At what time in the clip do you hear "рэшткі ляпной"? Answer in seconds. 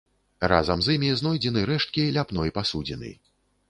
1.73-2.49